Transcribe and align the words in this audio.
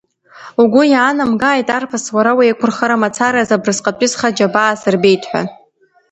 Угәы 0.61 0.83
иаанамгааит, 0.93 1.67
арԥыс, 1.77 2.05
уара 2.15 2.31
уеиқәырхара 2.37 3.01
мацараз 3.01 3.49
абрысҟатәи 3.55 4.09
схы 4.11 4.27
аџьабаа 4.29 4.71
асырбеит 4.73 5.23
ҳәа. 5.29 5.41